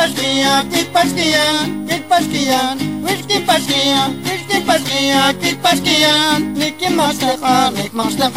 pasquinha, 0.00 0.66
que 0.70 0.84
pasquinha, 0.86 1.44
que 1.86 2.00
pasquinha, 2.08 2.76
wis 3.04 3.20
pasquinha, 3.40 4.08
wis 4.24 4.42
que 4.48 4.60
pasquinha, 4.62 5.34
que 5.34 5.54
pasquinha, 5.56 6.38
nik 6.56 6.88
monster, 6.88 7.36
nik 7.74 7.92
monster. 7.92 8.30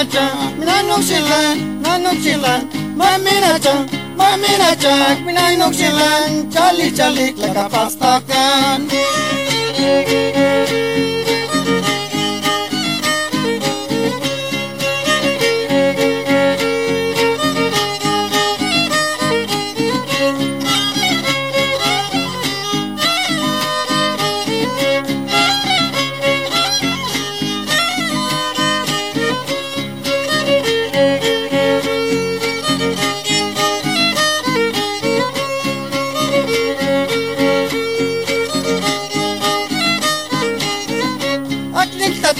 Minanok 0.00 1.02
silan, 1.04 1.56
nanok 1.84 2.16
silan, 2.24 2.62
maminacha, 2.96 3.84
maminacha, 4.16 5.20
minanok 5.28 5.76
silan, 5.76 6.48
chalik 6.48 6.96
chalik 6.96 7.36
lagapastakan. 7.36 8.88
Aknik 8.88 10.09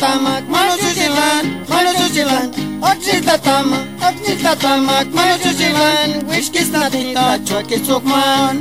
tamak, 0.01 0.43
mano 0.49 0.75
susilan, 0.83 1.45
mano 1.69 1.91
susilan. 2.01 2.49
Oxis 2.91 3.21
da 3.29 3.37
tamak, 3.47 3.87
oxis 4.09 4.43
da 4.43 4.55
tamak, 4.57 5.07
mano 5.13 5.37
susilan. 5.45 6.09
Whiskey's 6.29 6.71
nothing, 6.73 7.15
dita, 7.15 7.39
Chwa 7.45 7.61
is 7.71 7.89
man. 8.05 8.57